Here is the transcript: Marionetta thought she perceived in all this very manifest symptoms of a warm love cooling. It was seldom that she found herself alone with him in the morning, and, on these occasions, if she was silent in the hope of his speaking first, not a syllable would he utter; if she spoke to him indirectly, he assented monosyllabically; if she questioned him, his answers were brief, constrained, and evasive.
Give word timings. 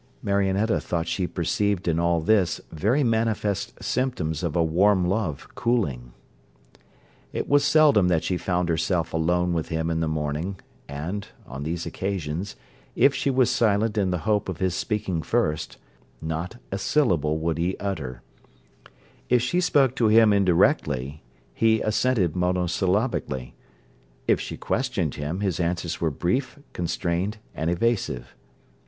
Marionetta 0.23 0.79
thought 0.79 1.07
she 1.07 1.27
perceived 1.27 1.87
in 1.87 1.99
all 1.99 2.21
this 2.21 2.59
very 2.71 3.03
manifest 3.03 3.83
symptoms 3.83 4.41
of 4.41 4.55
a 4.55 4.63
warm 4.63 5.05
love 5.07 5.47
cooling. 5.53 6.11
It 7.31 7.47
was 7.47 7.63
seldom 7.63 8.07
that 8.07 8.23
she 8.23 8.35
found 8.35 8.67
herself 8.67 9.13
alone 9.13 9.53
with 9.53 9.69
him 9.69 9.91
in 9.91 9.99
the 9.99 10.07
morning, 10.07 10.59
and, 10.89 11.27
on 11.45 11.61
these 11.61 11.85
occasions, 11.85 12.55
if 12.95 13.13
she 13.13 13.29
was 13.29 13.51
silent 13.51 13.95
in 13.95 14.09
the 14.09 14.17
hope 14.25 14.49
of 14.49 14.57
his 14.57 14.73
speaking 14.73 15.21
first, 15.21 15.77
not 16.19 16.55
a 16.71 16.79
syllable 16.79 17.37
would 17.37 17.59
he 17.59 17.77
utter; 17.77 18.23
if 19.29 19.43
she 19.43 19.61
spoke 19.61 19.95
to 19.97 20.07
him 20.07 20.33
indirectly, 20.33 21.21
he 21.53 21.79
assented 21.81 22.33
monosyllabically; 22.33 23.53
if 24.27 24.41
she 24.41 24.57
questioned 24.57 25.13
him, 25.13 25.41
his 25.41 25.59
answers 25.59 26.01
were 26.01 26.09
brief, 26.09 26.57
constrained, 26.73 27.37
and 27.53 27.69
evasive. 27.69 28.33